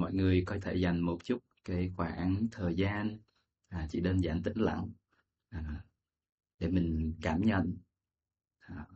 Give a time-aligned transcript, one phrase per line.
[0.00, 3.18] mọi người có thể dành một chút cái khoảng thời gian
[3.68, 4.90] à, chỉ đơn giản tĩnh lặng
[5.48, 5.84] à,
[6.58, 7.76] để mình cảm nhận
[8.58, 8.86] à,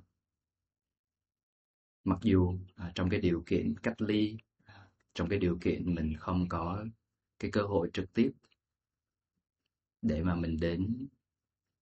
[2.04, 6.14] mặc dù à, trong cái điều kiện cách ly à, trong cái điều kiện mình
[6.18, 6.84] không có
[7.38, 8.32] cái cơ hội trực tiếp
[10.02, 11.08] để mà mình đến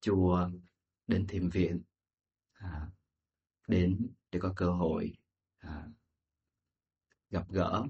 [0.01, 0.51] chùa
[1.07, 1.83] đến thiền viện
[2.53, 2.91] à,
[3.69, 5.15] đến để có cơ hội
[5.59, 5.89] à,
[7.31, 7.87] gặp gỡ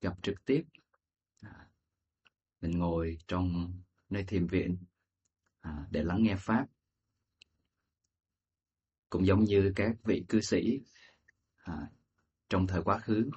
[0.00, 0.64] gặp trực tiếp.
[1.40, 1.68] À,
[2.60, 3.72] mình ngồi trong
[4.10, 4.76] nơi thiền viện
[5.60, 6.66] à, để lắng nghe pháp.
[9.10, 10.80] Cũng giống như các vị cư sĩ
[11.56, 11.90] à,
[12.48, 13.30] trong thời quá khứ.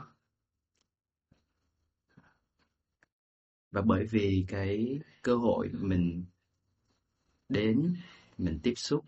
[3.71, 6.25] Và bởi vì cái cơ hội mình
[7.49, 7.95] đến
[8.37, 9.05] mình tiếp xúc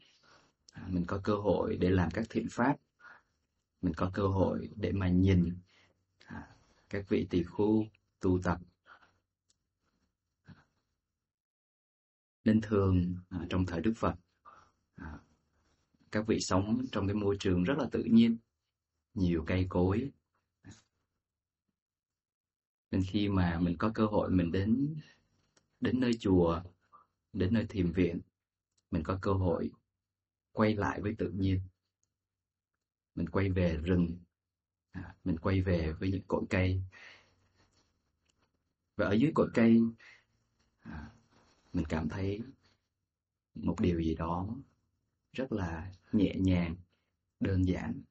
[0.72, 2.76] à, mình có cơ hội để làm các thiện pháp
[3.84, 5.58] mình có cơ hội để mà nhìn
[6.94, 7.86] các vị tỳ khu
[8.20, 8.60] tu tập.
[12.46, 14.16] Nên thường à, trong thời đức phật
[14.96, 15.20] à,
[16.12, 18.38] các vị sống trong cái môi trường rất là tự nhiên
[19.14, 20.12] nhiều cây cối.
[22.92, 24.96] Nên khi mà mình có cơ hội mình đến
[25.80, 26.62] đến nơi chùa
[27.34, 28.20] đến nơi thiền viện
[28.92, 29.72] mình có cơ hội
[30.52, 31.60] quay lại với tự nhiên.
[33.16, 34.23] Mình quay về rừng
[34.94, 36.82] à, mình quay về với những cội cây.
[38.96, 39.82] Và ở dưới cội cây
[40.80, 41.12] à,
[41.74, 42.42] mình cảm thấy
[43.56, 44.48] một điều gì đó
[45.34, 46.76] rất là nhẹ nhàng
[47.40, 48.02] đơn giản.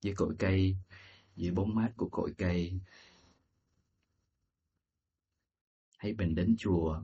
[0.00, 0.76] Dưới cội cây
[1.36, 2.80] dưới bóng mát của cội cây
[5.98, 7.02] hay mình đến chùa.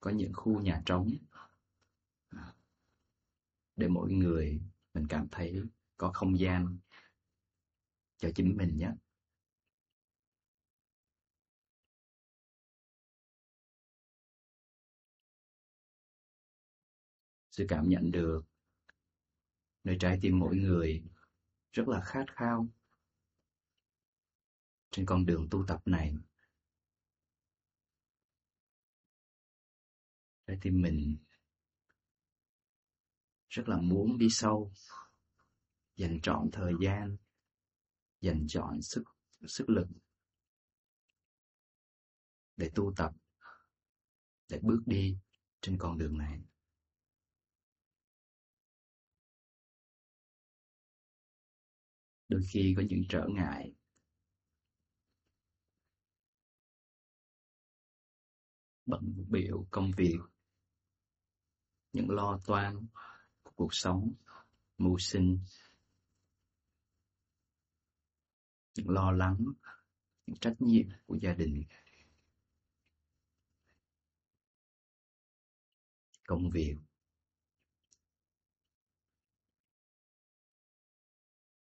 [0.00, 1.10] Có những khu nhà trống
[2.28, 2.54] à,
[3.76, 4.60] để mỗi người
[4.94, 5.62] mình cảm thấy
[5.96, 6.78] có không gian
[8.18, 8.90] cho chính mình nhé.
[17.50, 18.44] Sự cảm nhận được
[19.84, 21.04] nơi trái tim mỗi người
[21.72, 22.68] rất là khát khao
[24.90, 26.14] trên con đường tu tập này.
[30.46, 31.16] Trái tim mình
[33.52, 34.72] rất là muốn đi sâu,
[35.96, 37.16] dành trọn thời gian,
[38.20, 39.02] dành trọn sức
[39.46, 39.86] sức lực
[42.56, 43.12] để tu tập,
[44.48, 45.18] để bước đi
[45.60, 46.40] trên con đường này.
[52.28, 53.74] Đôi khi có những trở ngại.
[58.86, 60.18] Bận biểu công việc,
[61.92, 62.86] những lo toan
[63.62, 64.12] cuộc sống,
[64.78, 65.38] mưu sinh,
[68.74, 69.44] những lo lắng,
[70.26, 71.64] những trách nhiệm của gia đình.
[76.26, 76.76] Công việc.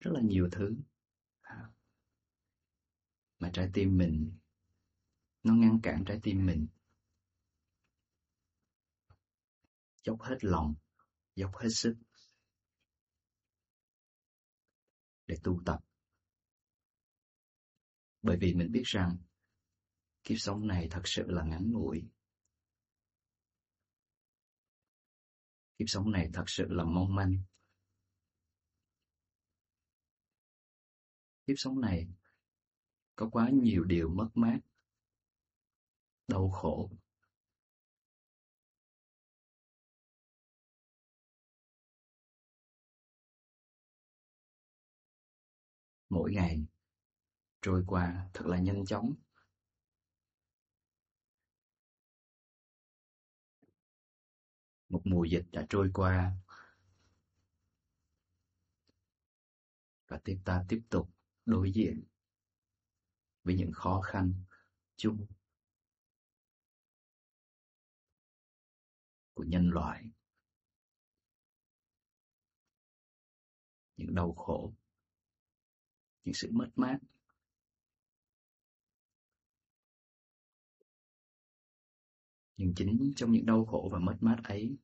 [0.01, 0.77] Rất là nhiều thứ.
[3.39, 4.39] Mà trái tim mình,
[5.43, 6.67] nó ngăn cản trái tim mình.
[10.03, 10.75] Dốc hết lòng
[11.35, 11.97] dốc hết sức.
[15.27, 15.79] Để tu tập.
[18.23, 19.17] Bởi vì mình biết rằng
[20.25, 22.05] kiếp sống này thật sự là ngắn ngủi.
[25.79, 27.39] Kiếp sống này thật sự là mong manh.
[31.47, 32.07] Kiếp sống này
[33.17, 34.59] có quá nhiều điều mất mát,
[36.29, 36.91] đau khổ.
[46.15, 46.67] Mỗi ngày
[47.63, 49.15] trôi qua thật là nhanh chóng.
[54.89, 56.33] Một mùa dịch đã trôi qua
[60.07, 61.11] và tiếp ta tiếp tục
[61.47, 62.05] đối diện
[63.45, 64.35] với những khó khăn
[64.97, 65.27] chung
[69.35, 70.11] của nhân loại,
[73.97, 74.75] những đau khổ
[76.25, 76.99] những sự mất mát.
[82.57, 84.77] Nhưng chính trong những đau khổ và mất mát ấy,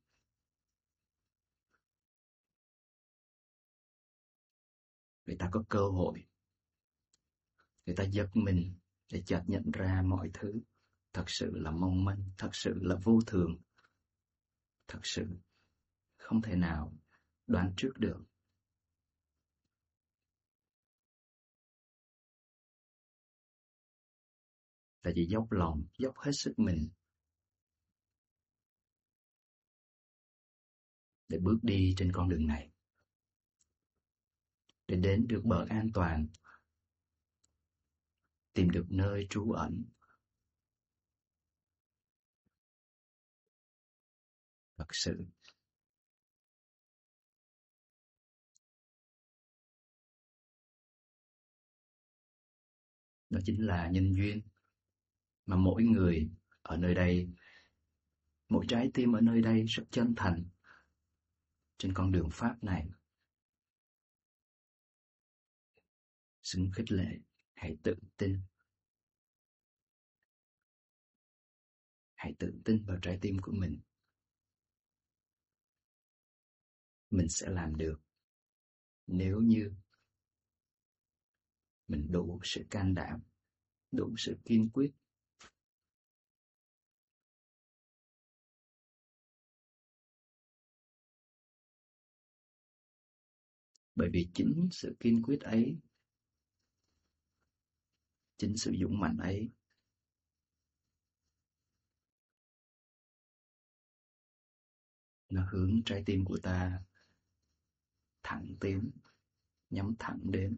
[5.27, 6.27] người ta có cơ hội.
[7.87, 8.75] Người ta giật mình
[9.13, 10.61] để chợt nhận ra mọi thứ.
[11.13, 13.57] Thật sự là mong manh, thật sự là vô thường.
[14.89, 15.27] Thật sự
[16.17, 16.95] không thể nào
[17.47, 18.30] đoán trước được.
[25.03, 26.89] Là chị dốc lòng, dốc hết sức mình
[31.29, 32.71] để bước đi trên con đường này.
[34.87, 36.27] Để đến được bờ an toàn,
[38.53, 39.85] tìm được nơi trú ẩn.
[44.77, 45.27] Thật sự,
[53.31, 54.41] đó chính là nhân duyên
[55.51, 56.31] mà mỗi người
[56.63, 57.29] ở nơi đây,
[58.49, 60.45] mỗi trái tim ở nơi đây rất chân thành
[61.79, 62.89] trên con đường pháp này.
[66.43, 67.19] Xứng khích lệ,
[67.55, 68.41] hãy tự tin.
[72.15, 73.81] Hãy tự tin vào trái tim của mình.
[77.11, 78.01] Mình sẽ làm được.
[79.07, 79.73] Nếu như
[81.89, 83.21] mình đủ sự can đảm,
[83.93, 84.93] đủ sự kiên quyết
[94.01, 95.79] bởi vì chính sự kiên quyết ấy,
[98.37, 99.51] chính sự dũng mạnh ấy.
[105.29, 106.83] Nó hướng trái tim của ta
[108.23, 108.91] thẳng tiến,
[109.71, 110.57] nhắm thẳng đến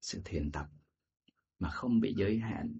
[0.00, 0.68] sự thiền tập
[1.58, 2.78] mà không bị giới hạn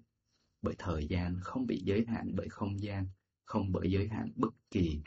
[0.61, 3.07] bởi thời gian, không bị giới hạn bởi không gian,
[3.45, 5.01] không bởi giới hạn bất kỳ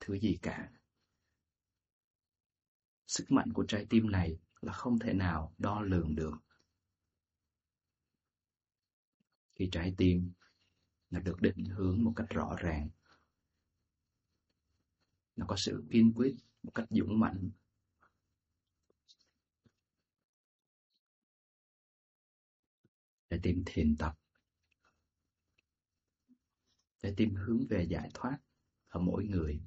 [0.00, 0.72] thứ gì cả
[3.06, 6.34] sức mạnh của trái tim này là không thể nào đo lường được.
[9.54, 10.32] Khi trái tim
[11.10, 12.88] là được định hướng một cách rõ ràng,
[15.36, 17.50] nó có sự kiên quyết một cách dũng mạnh
[23.28, 24.18] để tìm thiền tập
[27.02, 28.38] để tìm hướng về giải thoát
[28.88, 29.62] ở mỗi người.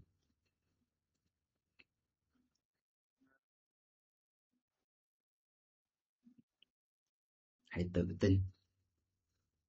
[7.75, 8.41] Hãy tự tin.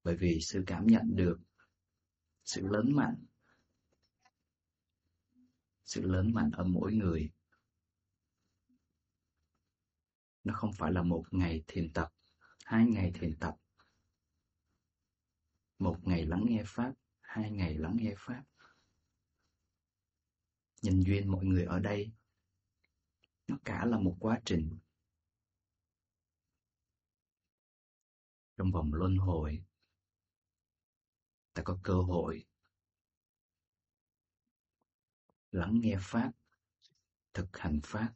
[0.05, 1.39] Bởi vì sự cảm nhận được
[2.45, 3.25] sự lớn mạnh,
[5.85, 7.31] sự lớn mạnh ở mỗi người,
[10.45, 12.13] nó không phải là một ngày thiền tập,
[12.65, 13.57] hai ngày thiền tập,
[15.79, 18.45] một ngày lắng nghe pháp, hai ngày lắng nghe pháp.
[20.83, 22.13] Nhân duyên mọi người ở đây,
[23.47, 24.79] nó cả là một quá trình.
[28.57, 29.65] Trong vòng luân hồi.
[31.53, 32.47] Ta có cơ hội
[35.51, 36.33] lắng nghe pháp,
[37.33, 38.15] thực hành pháp.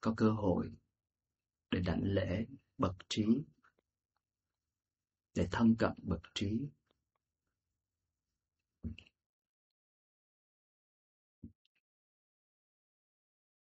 [0.00, 0.72] Có cơ hội
[1.70, 2.46] để đảnh lễ
[2.78, 3.26] bậc trí,
[5.34, 6.68] để thân cận bậc trí.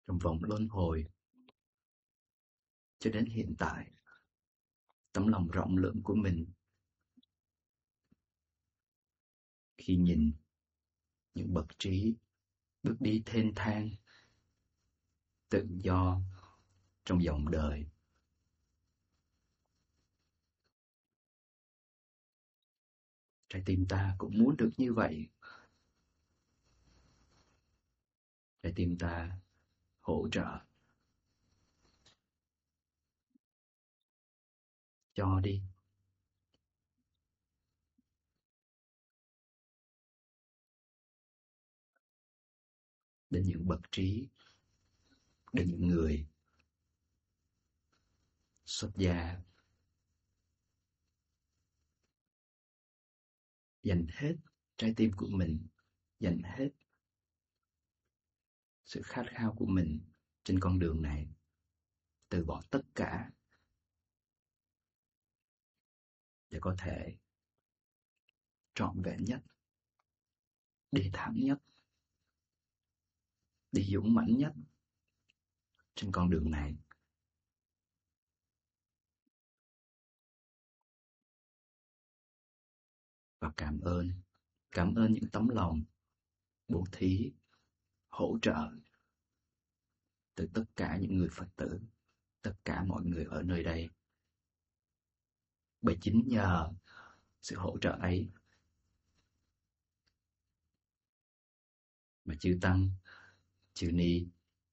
[0.08, 1.06] Trong vòng luân hồi
[3.00, 3.92] cho đến hiện tại
[5.14, 6.46] tấm lòng rộng lượng của mình.
[9.78, 10.32] Khi nhìn
[11.34, 12.16] những bậc trí
[12.84, 13.90] bước đi thênh thang,
[15.50, 16.22] tự do
[17.06, 17.86] trong dòng đời.
[23.50, 25.28] Trái tim ta cũng muốn được như vậy.
[28.64, 29.40] Trái tim ta
[30.00, 30.60] hỗ trợ
[35.22, 35.62] cho đi.
[43.30, 44.28] Đến những bậc trí,
[45.54, 46.28] đến những người
[48.66, 49.42] xuất gia
[53.84, 54.36] dành hết
[54.78, 55.68] trái tim của mình,
[56.20, 56.70] dành hết
[58.86, 60.00] sự khát khao của mình
[60.44, 61.28] trên con đường này,
[62.30, 63.32] từ bỏ tất cả
[66.52, 67.18] để có thể
[68.74, 69.42] trọn vẹn nhất
[70.92, 71.58] đi thẳng nhất,
[73.72, 74.54] đi dũng mãnh nhất
[75.96, 76.76] trên con đường này.
[83.40, 84.12] Và cảm ơn
[84.72, 85.84] cảm ơn những tấm lòng
[86.68, 87.32] bố thí,
[88.10, 88.72] hỗ trợ
[90.36, 91.80] từ tất cả những người phật tử,
[92.42, 93.90] tất cả mọi người ở nơi đây
[95.82, 96.70] bởi chính nhờ
[97.42, 98.30] sự hỗ trợ ấy
[102.26, 102.90] mà chư tăng,
[103.74, 104.28] chư ni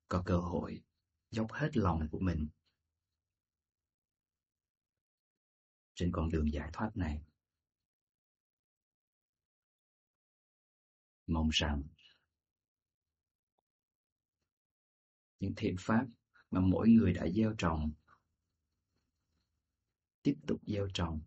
[0.08, 0.82] có cơ hội
[1.30, 2.48] dốc hết lòng của mình
[5.94, 7.22] trên con đường giải thoát này.
[11.26, 11.82] Mong rằng
[15.40, 16.06] những thiện pháp
[16.50, 17.92] mà mỗi người đã gieo trồng
[20.22, 21.20] tiếp tục gieo trồng.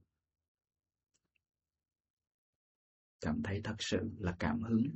[3.22, 4.96] Cảm thấy thật sự là cảm hứng.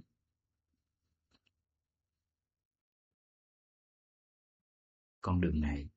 [5.21, 5.89] Con đường này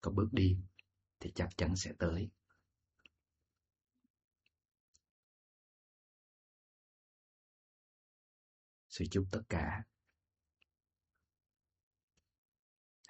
[0.00, 0.58] có bước đi
[1.20, 2.30] thì chắc chắn sẽ tới.
[8.88, 9.84] Sự chúc tất cả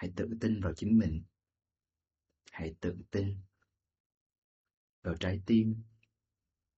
[0.07, 1.23] hãy tự tin vào chính mình.
[2.51, 3.39] Hãy tự tin
[5.03, 5.83] vào trái tim.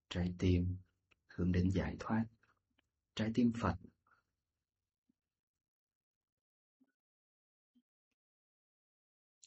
[0.09, 0.77] Trái tim
[1.27, 2.25] hướng đến giải thoát.
[3.15, 3.77] Trái tim phật.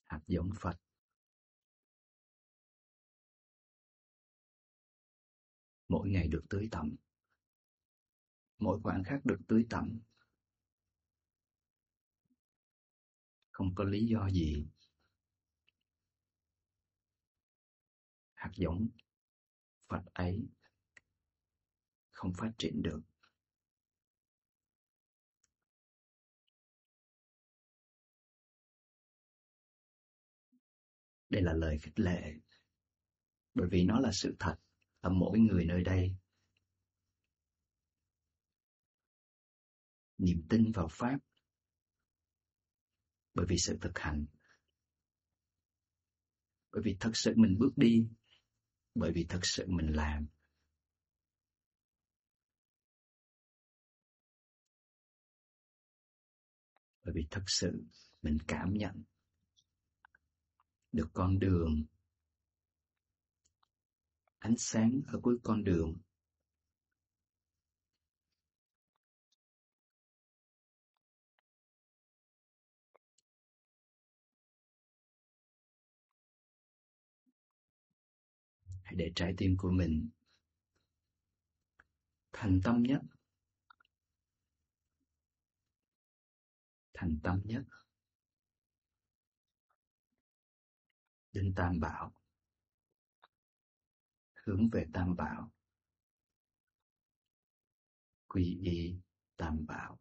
[0.05, 0.77] Hạt giống phật.
[5.87, 6.95] Mỗi ngày được tưới tẩm.
[8.57, 9.99] Mỗi khoảnh khắc được tưới tẩm.
[13.61, 14.67] Không có lý do gì
[18.33, 18.87] hạt giống
[19.87, 20.47] Phật ấy
[22.11, 23.01] không phát triển được.
[31.29, 32.33] Đây là lời khích lệ,
[33.53, 34.55] bởi vì nó là sự thật
[34.99, 36.15] ở mỗi người nơi đây.
[40.17, 41.30] Niềm tin vào Pháp
[43.33, 44.25] bởi vì sự thực hành,
[46.71, 48.07] bởi vì thật sự mình bước đi,
[48.95, 50.27] bởi vì thật sự mình làm.
[57.03, 57.83] Bởi vì thật sự
[58.21, 59.03] mình cảm nhận
[60.91, 61.85] được con đường,
[64.39, 65.97] ánh sáng ở cuối con đường
[78.91, 80.09] hãy để trái tim của mình
[82.33, 83.01] thành tâm nhất.
[86.93, 87.63] Thành tâm nhất.
[91.33, 92.13] Đến tam bảo.
[94.33, 95.51] Hướng về tam bảo.
[98.27, 98.95] Quy y
[99.37, 99.99] tam bảo.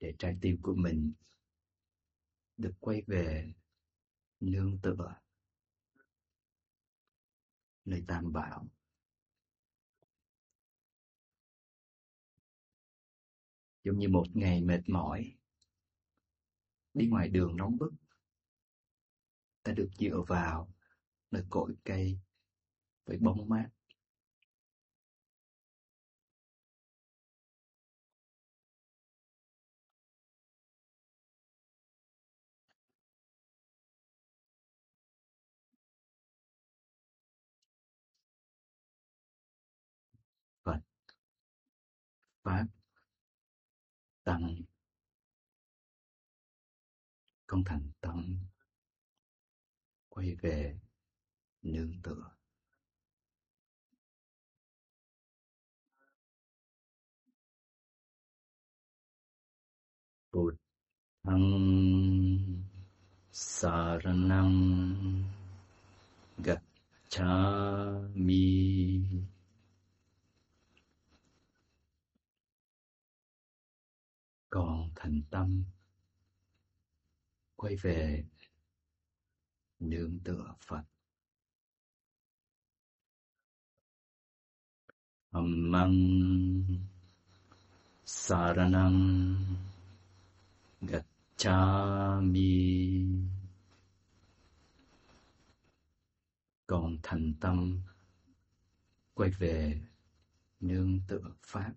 [0.00, 1.12] Để trái tim của mình
[2.56, 3.52] được quay về
[4.40, 5.14] nương tựa
[7.84, 8.68] nơi tam bảo
[13.88, 15.36] giống như một ngày mệt mỏi,
[16.94, 17.92] đi ngoài đường nóng bức,
[19.62, 20.72] ta được dựa vào
[21.30, 22.18] nơi cội cây
[23.04, 23.68] với bóng mát.
[42.48, 42.66] Pháp
[44.24, 44.62] Tăng
[47.46, 48.38] Con thành tâm
[50.08, 50.78] Quay về
[51.62, 52.30] nương tựa.
[60.32, 60.54] Bụt
[61.22, 62.62] Thăng
[63.32, 64.54] Saranam
[66.38, 67.38] Gacchami
[74.50, 75.64] còn thành tâm
[77.56, 78.24] quay về
[79.78, 80.82] nương tựa Phật.
[85.30, 86.64] Ammang
[88.04, 89.36] Saranam
[90.80, 92.38] Gacchami
[96.66, 97.80] Còn thành tâm,
[99.14, 99.80] quay về
[100.60, 101.72] nương tựa Pháp.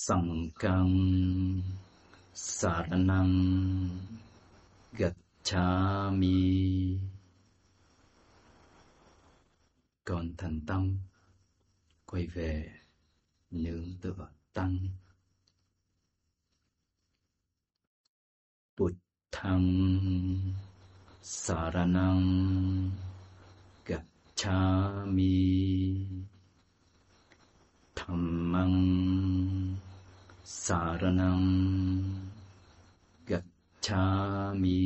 [0.00, 0.96] Sankang
[2.32, 3.34] Saranang
[4.96, 6.40] Gacchami
[10.04, 10.98] Còn thành tâm
[12.06, 12.72] quay về
[13.50, 14.78] nương tựa tăng.
[18.76, 19.68] Buddhang
[21.22, 22.90] Saranang
[23.84, 25.30] Gacchami.
[28.10, 29.69] Dhammang
[30.44, 32.16] Saranang
[33.26, 34.80] Gacchami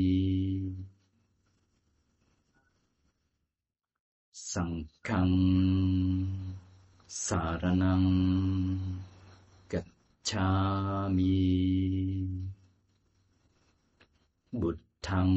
[4.33, 5.35] Sanghang
[7.09, 8.07] Saranang
[9.71, 11.39] Gacchami
[14.53, 15.35] Buddhang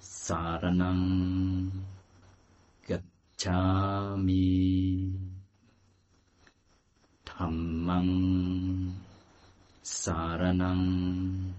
[0.00, 1.04] Saranang
[2.88, 4.48] Gacchami
[7.38, 8.10] Dhammang
[9.86, 11.54] Saranang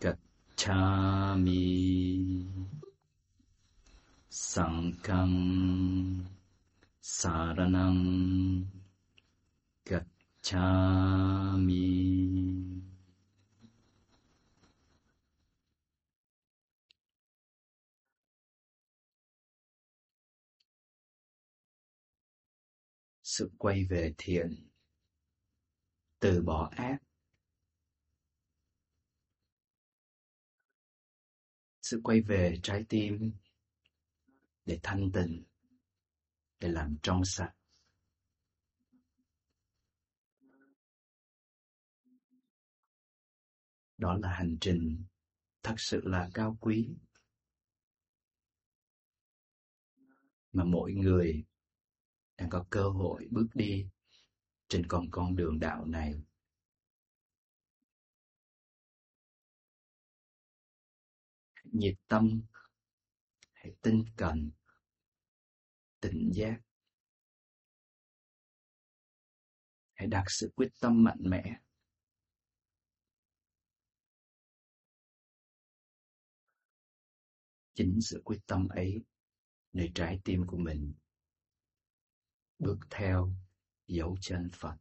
[0.00, 1.60] Gacchami
[4.32, 5.36] Sanghang
[7.04, 8.00] Saranang
[9.84, 10.96] Gacchami
[23.38, 24.68] sự quay về thiện,
[26.18, 26.98] từ bỏ ác.
[31.82, 33.32] Sự quay về trái tim
[34.64, 35.44] để thanh tịnh,
[36.60, 37.54] để làm trong sạch.
[43.98, 45.04] Đó là hành trình
[45.62, 46.88] thật sự là cao quý
[50.52, 51.44] mà mỗi người
[52.36, 53.88] đang có cơ hội bước đi
[54.68, 56.14] trên con con đường đạo này.
[61.64, 62.42] Nhiệt tâm,
[63.52, 64.50] hãy tinh cần,
[66.00, 66.60] tỉnh giác.
[69.92, 71.60] Hãy đặt sự quyết tâm mạnh mẽ.
[77.74, 79.04] Chính sự quyết tâm ấy
[79.72, 80.94] nơi trái tim của mình
[82.58, 83.30] bước theo
[83.86, 84.76] dấu chân Phật.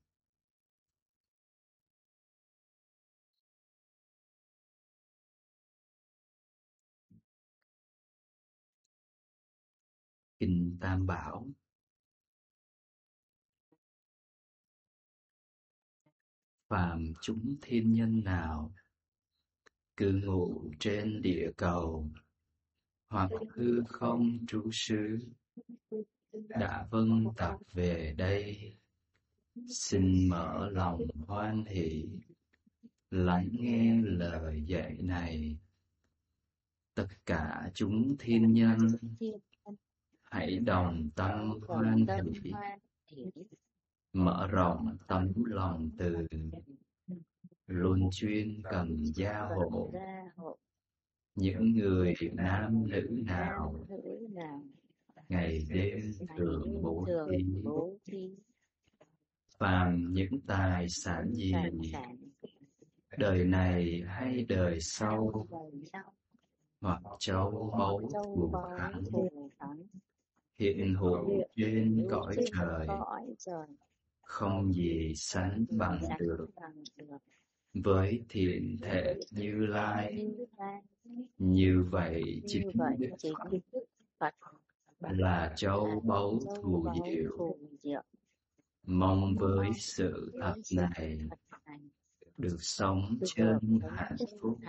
[10.40, 11.48] Kinh Tam Bảo
[16.68, 18.74] Phàm chúng thiên nhân nào
[19.98, 22.10] cư ngụ trên địa cầu,
[23.10, 25.20] hoặc hư không trú xứ
[26.50, 28.76] đã vâng tập về đây.
[29.67, 32.06] Xin mở lòng hoan hỷ,
[33.12, 35.58] lắng nghe lời dạy này.
[36.93, 38.78] Tất cả chúng thiên nhân,
[40.24, 42.52] hãy đồng tâm hoan hỷ.
[44.13, 46.28] Mở rộng tấm lòng từ,
[47.67, 49.91] luôn chuyên cần gia hộ.
[51.36, 53.88] Những người nam nữ nào
[55.30, 56.00] ngày đêm
[56.38, 57.08] thường bố
[58.06, 58.36] thí.
[59.58, 61.54] phàm những tài sản gì
[63.18, 65.48] đời này hay đời sau?
[66.82, 69.04] Hoặc châu báu thù thắng
[70.58, 72.88] hiện hữu trên cõi trời.
[74.22, 76.48] không gì sánh bằng được.
[77.74, 80.28] với thiện thể như lai.
[81.38, 83.86] như vậy chính đức
[84.20, 84.36] phật
[84.99, 87.58] là châu báu thù diệu.
[88.84, 91.19] mong với sự thật này
[92.38, 94.60] được sống chân hạnh phúc.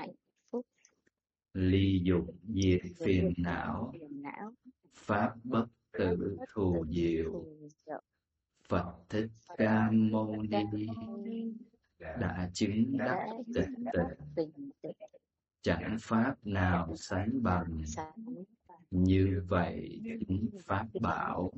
[1.54, 3.92] ly dục diệt phiền não.
[4.94, 7.44] pháp bất tử thù diệu.
[8.68, 10.64] phật thích ca mâu ni
[11.98, 13.68] đã chứng đắc tịch
[14.36, 14.70] tịnh
[15.62, 17.82] chẳng pháp nào sánh bằng
[19.04, 21.50] như vậy chính pháp bảo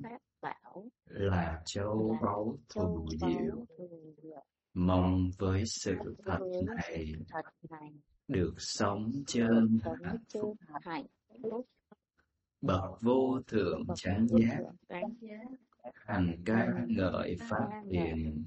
[1.07, 3.67] là châu báu thù diệu.
[4.75, 6.39] Mong với sự thật
[6.87, 7.13] này
[8.29, 9.79] được sống chân
[10.83, 11.07] hạnh
[11.43, 11.67] phúc.
[12.61, 14.59] Bậc vô thượng chánh giác,
[15.95, 18.45] hành ca ngợi pháp thiền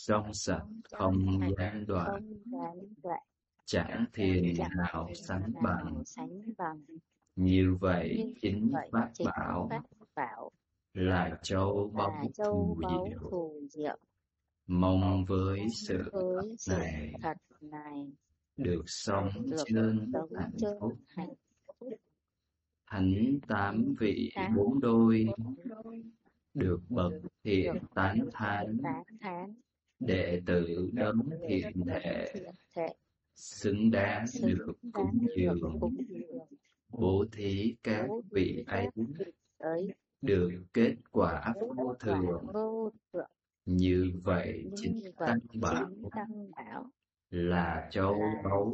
[0.00, 2.22] trong sạch không gián đoạn,
[3.64, 6.02] chẳng thiền nào sánh bằng
[7.38, 9.68] như vậy chính pháp bảo
[10.94, 13.98] là châu báu thù diệu.
[14.66, 16.10] mong với sự
[17.22, 18.12] thật này
[18.56, 19.28] được sống
[19.66, 20.92] chân hạnh phúc.
[22.86, 25.26] thánh tám vị bốn đôi
[26.54, 27.12] được bậc
[27.44, 28.78] thiện tán thán
[30.00, 32.32] đệ tử đấng thiện thể
[33.34, 35.80] xứng đáng được cúng dường
[36.88, 38.86] bố thí các vị ấy
[40.20, 42.46] được kết quả vô thường.
[43.64, 45.90] như vậy chính tăng bảo
[47.30, 48.72] là châu báu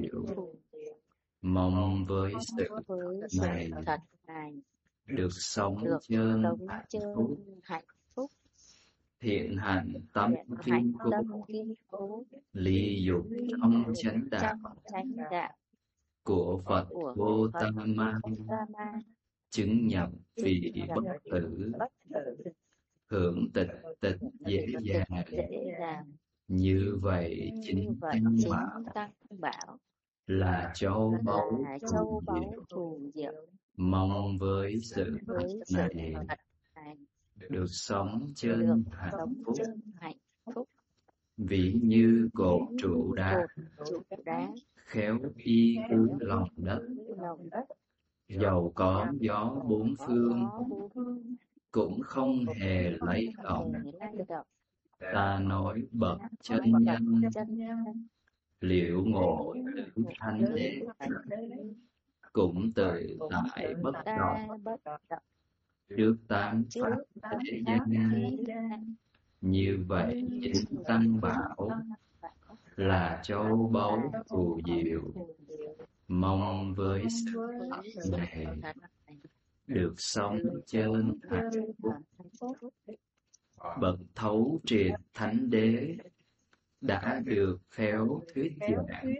[0.00, 0.46] diệu.
[1.42, 2.68] mong với sự
[3.38, 3.70] này
[5.06, 6.42] được sống chân
[7.62, 8.30] hạnh phúc.
[9.20, 10.92] thiện hạnh tâm hạnh
[11.90, 14.56] cố ly dục trong chánh đạo
[16.24, 17.48] của Phật Vô
[17.96, 18.20] Ma.
[19.50, 21.72] Chứng nhập vị bất tử.
[23.06, 25.24] hưởng tịch tịch dễ dàng.
[26.48, 28.36] như vậy chính tăng
[29.38, 29.78] bảo
[30.26, 31.64] là châu báu
[32.70, 33.32] phù diệu.
[33.76, 35.18] mong với sự
[35.66, 36.14] sự này
[37.48, 39.56] được sống chân hạnh phúc.
[39.94, 40.16] hạnh
[41.36, 43.46] ví như cột trụ đá.
[43.76, 44.48] cột trụ đá
[44.92, 46.80] khéo y cứ lòng đất.
[48.28, 50.46] Dầu có gió bốn phương,
[51.70, 53.72] cũng không hề lấy lòng
[55.12, 57.22] ta nói bậc chân nhân,
[58.60, 60.82] liệu ngộ tử thanh đế,
[62.32, 63.18] cũng tự
[63.54, 64.60] tại bất ta động.
[65.96, 66.64] Trước tám
[67.22, 68.36] pháp thế gian,
[69.40, 71.70] như vậy chính tăng bảo
[72.76, 75.02] là châu báu phù diệu.
[76.08, 77.04] Mong với
[78.10, 78.46] này
[79.66, 81.50] được sống chân hạnh
[82.40, 82.56] phúc.
[83.80, 85.96] bậc thấu triệt thánh đế
[86.80, 89.14] đã được khéo thuyết giảng.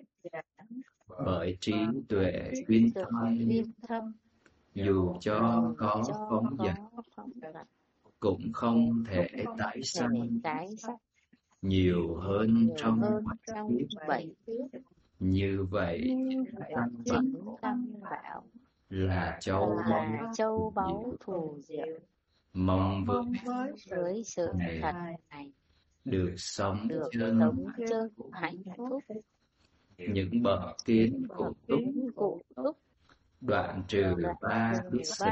[1.24, 1.74] bởi trí
[2.08, 4.14] tuệ uyên thâm
[4.74, 7.02] dù cho có phóng dật
[8.20, 10.40] cũng không thể tái sanh
[11.62, 13.01] nhiều hơn trong
[14.09, 14.81] bảy kiếp
[15.18, 16.44] như vậy như
[17.05, 18.44] chính vậy tăng bảo
[18.88, 21.87] là châu báu châu báu thù diệu.
[22.53, 23.05] Mong
[23.90, 24.94] với sự này thật
[25.31, 25.53] này
[26.05, 29.03] được sống được chân sống chân hạnh phúc.
[29.98, 31.81] Những bậc kiến cụ túc
[32.14, 32.79] cụ túc.
[33.40, 35.25] đoạn trừ ba kiết sử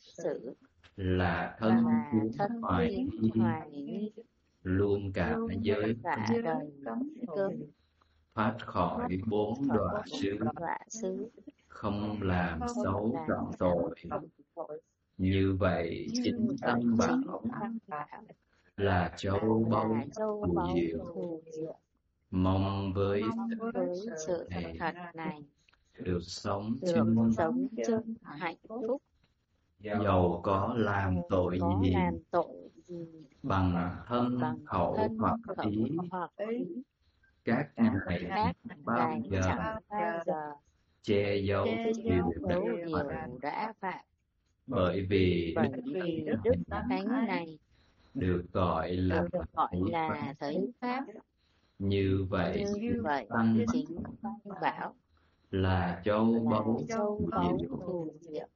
[0.00, 0.54] sử
[0.96, 4.10] là thân kiến thân hoài nghi
[4.68, 5.96] luôn cả giới.
[6.84, 7.02] cấm
[8.34, 10.02] thoát khỏi bốn đọa
[10.88, 11.28] xứ.
[11.68, 13.94] không làm xấu trọng tội.
[15.16, 17.42] như vậy chính chính bảo
[18.76, 21.74] là châu báu phù diệu.
[22.30, 23.22] mong với
[24.26, 25.42] sự thật này
[25.98, 29.02] được sống chân sống chân hạnh phúc.
[29.80, 31.92] Dầu có làm tội gì
[33.42, 34.96] bằng thân bằng khẩu
[35.56, 36.64] thân hoặc ý.
[37.44, 37.92] các các
[38.84, 39.42] bao giờ?
[41.02, 41.66] che giấu
[42.04, 44.04] điều đã điều phạm đã phạm
[44.66, 45.68] bởi vì bởi
[46.44, 46.52] đức
[46.88, 47.58] thánh này
[48.14, 50.34] được gọi là được gọi là pháp.
[50.38, 51.04] thấy pháp.
[51.78, 54.02] Như vậy như vậy tăng chính
[54.60, 54.94] bảo
[55.50, 57.58] là châu báu châu phù báu
[58.20, 58.46] diệu.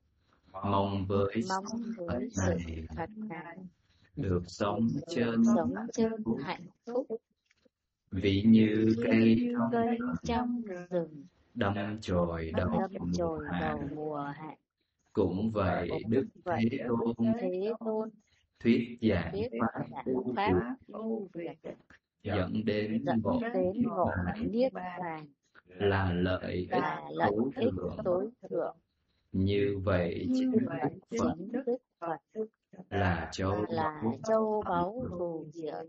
[0.53, 1.65] Mong với mong
[1.97, 3.57] sự thật với sự này thật này
[4.17, 6.13] được sống chân sống chân
[6.45, 7.07] hạnh phúc.
[8.11, 9.49] Ví như cây
[10.25, 11.25] trong rừng.
[11.55, 12.89] đâm chồi đầu
[13.95, 14.57] mùa hạ
[15.13, 17.31] cũng vậy đức thế tôn
[18.61, 19.35] thuyết giảng
[20.37, 21.75] pháp vô việc.
[22.23, 23.83] dẫn đến đến
[24.51, 25.27] niết bàn.
[25.67, 26.69] là lợi ích
[28.05, 28.77] tối thượng.
[29.33, 32.17] như vậy chính đức phật chính đức phật
[32.91, 35.85] là châu là báu châu báu thù diệu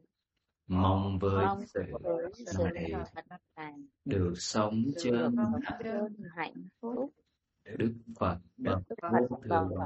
[0.67, 1.81] mong với mong sự
[2.45, 2.91] sự này
[4.05, 5.35] được sống chân
[6.35, 7.13] hạnh phúc.
[7.77, 8.79] đức phật bậc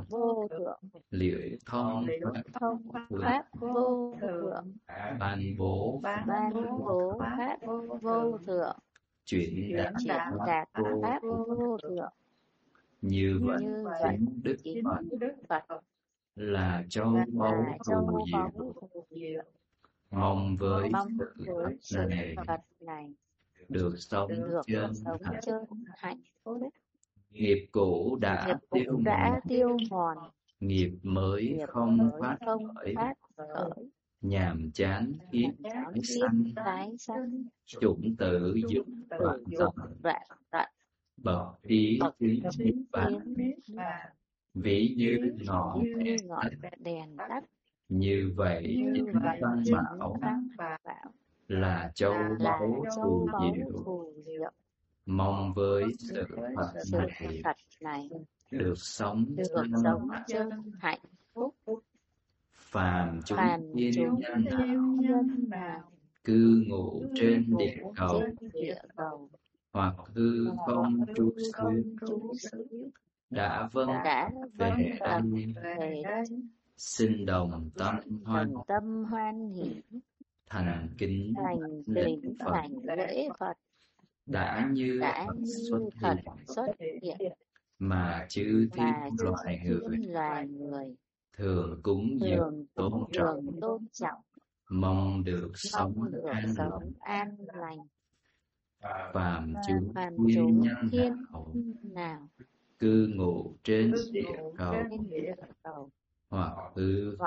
[0.09, 0.79] vô thượng.
[1.09, 2.07] liễu thông
[3.21, 4.73] pháp vô thượng.
[5.19, 6.53] Ban bố ban
[6.85, 7.57] bố pháp
[8.01, 8.79] vô thượng.
[9.25, 9.93] Chuyển đạt
[10.45, 12.13] pháp vô thượng.
[13.01, 14.17] như vậy
[14.63, 14.83] chính
[15.19, 15.81] đức phật
[16.38, 18.28] là châu báu phù
[19.10, 19.41] diệu.
[20.12, 20.91] Mong với
[21.39, 22.00] sự sự
[22.80, 23.13] này
[23.69, 24.32] được sống
[24.65, 24.93] chân
[25.97, 26.62] hạnh phúc.
[27.32, 29.39] nghiệp cũ đã tiêu đã mòn.
[29.50, 30.17] tiêu mòn.
[30.60, 32.38] Nghiệp mới không phát
[32.76, 32.95] khởi.
[34.21, 35.50] nhàm chán kiếp
[36.56, 37.43] tái sanh.
[37.65, 39.43] chủng tử dục tử
[40.52, 40.69] tận
[41.17, 42.15] bậc ý bậc
[42.52, 42.86] chính
[44.61, 45.83] ví như ngọn
[46.79, 47.43] đèn tắt
[47.89, 49.05] như vậy như
[49.41, 49.63] tăng
[50.57, 51.11] bảo
[51.47, 54.51] là châu báu phù diệu.
[55.05, 57.41] mong với sự Phật này
[57.81, 58.09] này.
[58.51, 59.25] được sống
[60.27, 60.99] chân hạnh
[61.33, 61.55] phúc.
[62.53, 63.39] Phàm chúng
[63.75, 65.91] thiên nhân nào
[66.23, 69.29] cư ngụ trên địa cầu trên địa cầu.
[69.73, 72.89] hoặc hư không trú xứ
[73.29, 73.87] đã vâng.
[73.87, 75.21] đã về vâng đây tập
[75.63, 76.25] về đây
[76.77, 79.81] xin đồng tâm hoan đồng tâm hoan hỷ.
[80.49, 82.51] Thành kính thành kính Phật.
[82.53, 83.53] thành lễ Phật.
[84.25, 86.67] Đã như đã Phật như xuất hiện xuất
[87.01, 87.31] hiện.
[87.79, 90.95] Mà chư thiên loài người thiên loài người
[91.37, 94.21] thường cúng dường tôn trọng tôn trọng.
[94.69, 96.53] mong được sống được an lành.
[96.55, 97.77] sống an lành.
[99.13, 102.27] Phàm chúng thiên chúng nhân thiên nào nào
[102.79, 105.89] cư ngụ trên địa cầu.
[106.29, 107.17] hoặc hư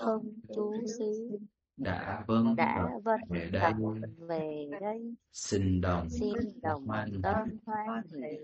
[0.00, 0.22] không
[0.54, 1.38] trú xứ
[1.76, 3.72] đã vâng đã vâng về đây.
[4.18, 5.14] về đây.
[5.32, 8.38] Xin đồng xin đồng hoan tâm hoan hỷ.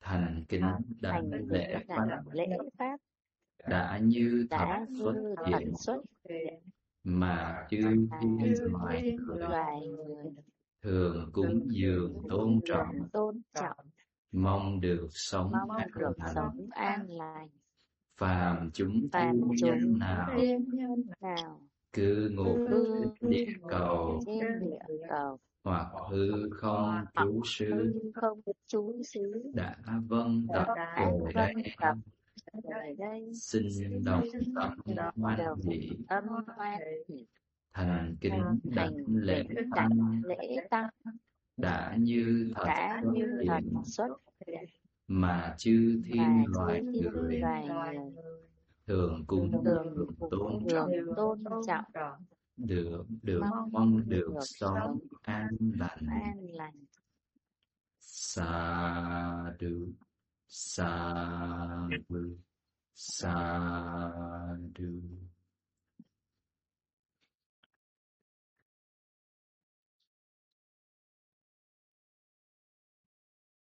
[0.00, 0.64] Thành kính
[1.00, 2.06] đảnh lễ pháp.
[2.32, 2.46] lễ
[2.78, 2.96] pháp.
[3.68, 4.66] Đã như thật
[5.78, 6.58] xuất hiện.
[7.04, 7.78] mà chư
[8.20, 9.02] thiên loài
[9.88, 10.24] người.
[10.82, 13.08] thường cúng dường tôn trọng.
[13.12, 13.76] tôn trọng
[14.32, 16.34] mong được sống mong an được lành.
[16.34, 17.48] sống an lành.
[18.16, 20.38] Phàm chúng phàm chúng nhân nào
[21.20, 21.60] nào
[21.92, 24.20] cư ngụ cư trên địa cầu.
[25.08, 25.38] cầu.
[25.64, 27.04] Hoặc hư không
[28.66, 30.66] trú xứ đã vâng tập
[30.96, 31.54] về vâng đây.
[32.52, 33.30] về đây.
[33.34, 34.74] Xin đồng tâm
[35.16, 35.90] hoan hỷ.
[37.72, 39.90] thành kính đảnh lễ tăng
[41.62, 44.64] đã như thật đã xuất như thật hiện xuất hiện.
[45.06, 47.42] Mà chư thiên loài người.
[48.86, 50.90] thường cúng thường tôn trọng.
[51.16, 51.84] tôn trọng.
[52.56, 55.48] Được được mong được sống sống an
[55.78, 56.06] lành.
[56.10, 56.84] an lành.
[58.00, 59.92] Sa du
[60.48, 61.16] sa
[62.08, 62.36] du
[62.94, 63.68] sa
[64.78, 65.00] du